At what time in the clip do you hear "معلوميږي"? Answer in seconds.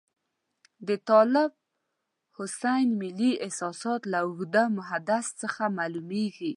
5.77-6.49